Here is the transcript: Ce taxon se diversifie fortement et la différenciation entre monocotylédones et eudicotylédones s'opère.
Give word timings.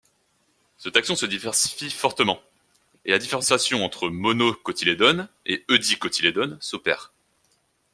Ce 0.79 0.89
taxon 0.89 1.15
se 1.15 1.27
diversifie 1.27 1.91
fortement 1.91 2.41
et 3.05 3.11
la 3.11 3.19
différenciation 3.19 3.85
entre 3.85 4.09
monocotylédones 4.09 5.29
et 5.45 5.63
eudicotylédones 5.69 6.57
s'opère. 6.59 7.13